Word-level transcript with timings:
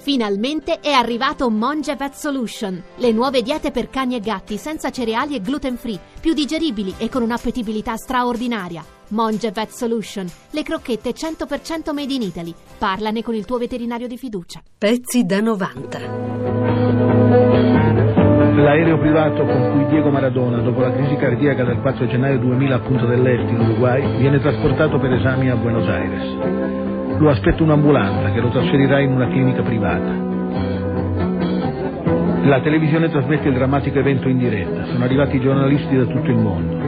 Finalmente 0.00 0.80
è 0.80 0.92
arrivato 0.92 1.50
Monge 1.50 1.94
Vet 1.94 2.14
Solution, 2.14 2.82
le 2.96 3.12
nuove 3.12 3.42
diete 3.42 3.70
per 3.70 3.90
cani 3.90 4.16
e 4.16 4.20
gatti 4.20 4.56
senza 4.56 4.88
cereali 4.88 5.34
e 5.34 5.42
gluten 5.42 5.76
free, 5.76 6.00
più 6.22 6.32
digeribili 6.32 6.94
e 6.96 7.10
con 7.10 7.20
un'appetibilità 7.20 7.96
straordinaria. 7.96 8.82
Monge 9.08 9.50
Vet 9.50 9.68
Solution, 9.68 10.26
le 10.52 10.62
crocchette 10.62 11.10
100% 11.10 11.92
made 11.92 12.14
in 12.14 12.22
Italy. 12.22 12.54
Parlane 12.78 13.22
con 13.22 13.34
il 13.34 13.44
tuo 13.44 13.58
veterinario 13.58 14.06
di 14.06 14.16
fiducia. 14.16 14.62
Pezzi 14.78 15.26
da 15.26 15.40
90. 15.40 15.98
L'aereo 18.56 18.98
privato 18.98 19.44
con 19.44 19.72
cui 19.72 19.86
Diego 19.88 20.08
Maradona, 20.08 20.62
dopo 20.62 20.80
la 20.80 20.92
crisi 20.92 21.14
cardiaca 21.16 21.62
del 21.64 21.78
4 21.82 22.06
gennaio 22.06 22.38
2000 22.38 22.74
a 22.74 22.80
Punta 22.80 23.04
dell'Este 23.04 23.50
in 23.50 23.60
Uruguay, 23.60 24.16
viene 24.16 24.40
trasportato 24.40 24.98
per 24.98 25.12
esami 25.12 25.50
a 25.50 25.56
Buenos 25.56 25.86
Aires. 25.86 26.89
Lo 27.20 27.28
aspetta 27.28 27.62
un'ambulanza 27.62 28.30
che 28.30 28.40
lo 28.40 28.48
trasferirà 28.48 28.98
in 28.98 29.12
una 29.12 29.28
clinica 29.28 29.60
privata. 29.60 30.28
La 32.44 32.60
televisione 32.62 33.10
trasmette 33.10 33.48
il 33.48 33.54
drammatico 33.54 33.98
evento 33.98 34.26
in 34.26 34.38
diretta. 34.38 34.86
Sono 34.86 35.04
arrivati 35.04 35.38
giornalisti 35.38 35.98
da 35.98 36.04
tutto 36.04 36.30
il 36.30 36.38
mondo. 36.38 36.78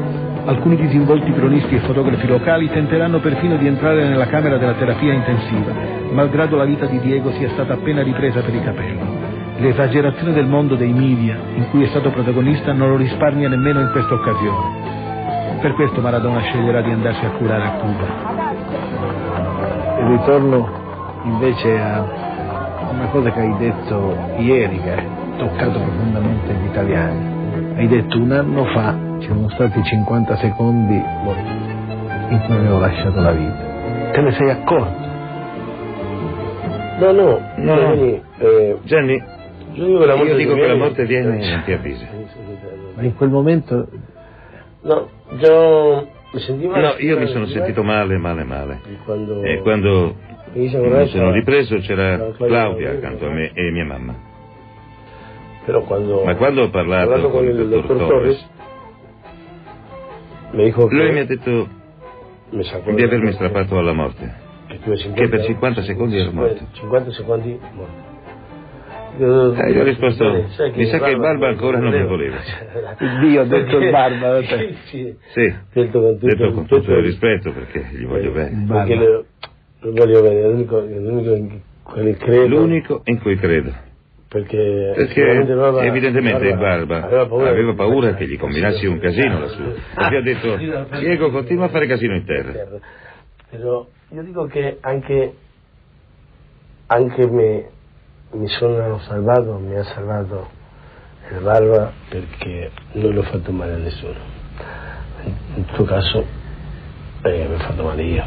Alcuni 0.46 0.76
disinvolti 0.76 1.30
cronisti 1.32 1.74
e 1.74 1.80
fotografi 1.80 2.26
locali 2.26 2.70
tenteranno 2.70 3.20
perfino 3.20 3.58
di 3.58 3.66
entrare 3.66 4.08
nella 4.08 4.26
camera 4.26 4.56
della 4.56 4.72
terapia 4.72 5.12
intensiva, 5.12 5.70
malgrado 6.12 6.56
la 6.56 6.64
vita 6.64 6.86
di 6.86 6.98
Diego 7.00 7.30
sia 7.32 7.50
stata 7.50 7.74
appena 7.74 8.02
ripresa 8.02 8.40
per 8.40 8.54
i 8.54 8.62
capelli. 8.62 9.00
L'esagerazione 9.58 10.32
del 10.32 10.46
mondo 10.46 10.76
dei 10.76 10.94
media, 10.94 11.36
in 11.56 11.68
cui 11.68 11.82
è 11.82 11.88
stato 11.88 12.08
protagonista, 12.08 12.72
non 12.72 12.88
lo 12.88 12.96
risparmia 12.96 13.50
nemmeno 13.50 13.80
in 13.80 13.90
questa 13.92 14.14
occasione. 14.14 15.60
Per 15.60 15.74
questo 15.74 16.00
Maradona 16.00 16.40
sceglierà 16.40 16.80
di 16.80 16.90
andarsi 16.90 17.22
a 17.22 17.30
curare 17.32 17.64
a 17.64 17.70
Cuba. 17.72 18.42
Ritorno 19.98 20.68
invece 21.24 21.78
a 21.78 22.04
una 22.90 23.06
cosa 23.08 23.30
che 23.30 23.40
hai 23.40 23.56
detto 23.58 24.16
ieri, 24.38 24.80
che 24.80 24.92
ha 24.92 25.02
toccato 25.38 25.78
profondamente 25.78 26.52
gli 26.54 26.64
italiani. 26.66 27.74
Hai 27.76 27.88
detto 27.88 28.18
un 28.18 28.32
anno 28.32 28.64
fa 28.66 28.94
ci 29.20 29.28
sono 29.28 29.48
stati 29.50 29.82
50 29.82 30.36
secondi 30.36 30.94
in 30.96 32.40
cui 32.46 32.54
avevo 32.54 32.78
lasciato 32.78 33.20
la 33.20 33.30
vita. 33.32 34.10
Te 34.12 34.20
ne 34.20 34.32
sei 34.32 34.50
accorto? 34.50 35.10
No, 36.98 37.12
no, 37.12 37.40
No, 37.56 37.74
Gianni, 37.76 38.22
eh, 38.38 38.78
Gianni, 38.82 39.22
io 39.72 39.84
dico 39.86 39.98
che 39.98 40.06
la 40.06 40.14
morte 40.14 40.30
io 40.30 40.36
dico 40.36 40.52
ti 40.54 40.60
che 40.60 40.66
la 40.66 40.72
viene- 40.74 40.78
morte 40.88 41.04
viene 41.04 41.40
e 41.40 41.50
non 41.50 41.62
ti 41.64 41.72
avvisa. 41.72 42.06
Ma 42.96 43.02
in 43.02 43.16
quel 43.16 43.30
momento 43.30 43.86
No, 44.82 45.08
io. 45.38 46.06
No, 46.80 46.94
io 46.98 47.18
mi 47.18 47.26
sono 47.26 47.46
sentito 47.46 47.82
male, 47.82 48.16
male, 48.16 48.44
male. 48.44 48.80
E 49.44 49.60
quando 49.60 50.16
mi 50.54 50.68
sono 51.08 51.30
ripreso 51.30 51.76
c'era 51.78 52.30
Claudia- 52.36 52.90
accanto 52.92 53.26
a 53.26 53.30
me 53.30 53.50
e 53.52 53.70
mia 53.70 53.84
mamma. 53.84 54.14
Però 55.64 55.82
quando... 55.82 56.24
Ma 56.24 56.34
quando 56.36 56.62
ho 56.62 56.70
parlato 56.70 57.30
con 57.30 57.44
il 57.44 57.68
dottor 57.68 57.96
Torres, 58.08 58.48
lui 60.52 61.12
mi 61.12 61.20
ha 61.20 61.24
detto 61.26 61.68
di 62.50 63.02
avermi 63.02 63.32
strappato 63.32 63.78
alla 63.78 63.92
morte. 63.92 64.34
Che, 64.66 64.78
tuve 64.80 64.96
50 64.96 65.22
che 65.22 65.28
per 65.28 65.44
50 65.44 65.82
secondi 65.82 66.18
ero 66.18 66.32
morto. 66.32 66.66
50 66.72 67.12
secondi 67.12 67.58
morto. 67.74 68.10
Io, 69.18 69.52
Eh, 69.54 69.70
io 69.72 69.80
ho 69.80 69.84
risposto, 69.84 70.24
mi 70.74 70.86
sa 70.86 70.98
che 70.98 71.10
il 71.10 71.18
Barba 71.18 71.48
ancora 71.48 71.78
non 71.78 71.92
mi 71.92 72.06
voleva. 72.06 72.38
Dio 73.20 73.40
ha 73.42 73.44
detto 73.44 73.78
il 73.78 73.90
Barba. 73.90 74.40
Sì, 74.42 75.16
Detto 75.72 76.00
con 76.52 76.66
tutto, 76.66 76.92
il 76.92 77.02
rispetto 77.04 77.52
perché 77.52 77.88
gli 77.92 78.06
voglio 78.06 78.28
il 78.28 78.32
bene. 78.32 78.66
Perché 78.66 78.94
lo 78.94 79.24
voglio 79.92 80.22
bene, 80.22 80.40
è 80.40 80.48
l'unico, 80.48 80.80
in 80.80 81.60
cui 81.82 82.16
credo. 82.16 82.46
L'unico 82.46 83.02
in 83.04 83.20
cui 83.20 83.36
credo. 83.36 83.90
Perché, 84.28 84.94
evidentemente 85.82 86.48
il 86.48 86.56
Barba 86.56 87.02
aveva 87.04 87.26
paura, 87.26 87.50
aveva 87.50 87.74
paura 87.74 88.14
che 88.14 88.26
gli 88.26 88.38
combinassi 88.38 88.86
un 88.86 88.98
casino 88.98 89.40
lassù. 89.40 89.62
Perché 89.94 90.16
ha 90.16 90.22
detto, 90.22 90.56
Diego 91.00 91.30
continua 91.30 91.66
a 91.66 91.68
fare 91.68 91.86
casino 91.86 92.14
in 92.14 92.24
terra. 92.24 92.52
Però 93.50 93.86
io 94.08 94.22
dico 94.22 94.46
che 94.46 94.78
anche, 94.80 95.34
anche 96.86 97.26
me, 97.26 97.64
mi 98.32 98.48
sono 98.48 98.98
salvato, 99.00 99.58
mi 99.58 99.76
ha 99.76 99.84
salvato 99.84 100.50
il 101.30 101.42
Barba 101.42 101.92
perché 102.08 102.70
non 102.92 103.12
l'ho 103.12 103.22
fatto 103.22 103.52
male 103.52 103.72
a 103.72 103.76
nessuno. 103.76 104.30
In, 105.54 105.64
tuo 105.66 105.84
caso 105.84 106.26
eh, 107.22 107.46
mi 107.46 107.54
ho 107.54 107.58
fatto 107.58 107.84
male 107.84 108.02
io 108.02 108.24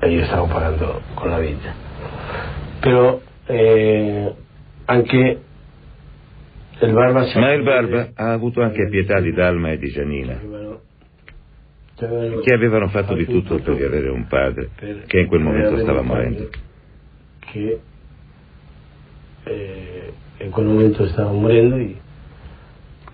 e 0.00 0.10
io 0.10 0.24
stavo 0.24 0.46
pagando 0.46 1.00
con 1.14 1.30
la 1.30 1.38
vita. 1.38 1.74
Però 2.80 3.20
eh, 3.46 4.34
anche 4.84 5.40
il 6.80 6.92
Barba 6.92 7.24
si 7.26 7.38
Ma 7.38 7.52
il 7.52 7.62
Barba 7.62 8.10
ha 8.14 8.32
avuto 8.32 8.60
anche 8.60 8.88
pietà 8.88 9.20
di 9.20 9.32
Dalma 9.32 9.70
e 9.70 9.78
di 9.78 9.88
Giannina, 9.88 10.40
che 11.96 12.54
avevano 12.54 12.88
fatto 12.88 13.14
di 13.14 13.24
tutto 13.24 13.56
per 13.60 13.76
riavere 13.76 14.10
un 14.10 14.26
padre 14.26 14.70
che 15.06 15.20
in 15.20 15.26
quel 15.26 15.40
momento 15.40 15.78
stava 15.78 16.02
morendo. 16.02 16.48
che 17.38 17.80
eh, 19.44 20.12
in 20.38 20.50
quel 20.50 20.66
momento 20.66 21.06
stava 21.08 21.32
morendo 21.32 21.76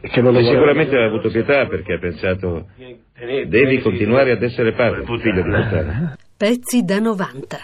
e 0.01 0.09
che 0.09 0.21
non 0.21 0.37
E 0.37 0.45
sicuramente 0.45 0.97
ha 0.97 1.05
avuto 1.05 1.29
pietà 1.31 1.67
perché 1.67 1.95
ha 1.95 1.99
pensato 1.99 2.69
devi 3.47 3.81
continuare 3.81 4.31
ad 4.33 4.43
essere 4.43 4.73
padre, 4.73 5.03
figlio 5.19 5.43
di 5.43 5.51
puttana. 5.51 6.17
Pezzi 6.37 6.85
da 6.85 6.99
90. 7.01 7.59